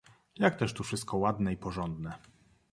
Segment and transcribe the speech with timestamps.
[0.35, 2.17] "jak też tu wszystko ładne i porządne!"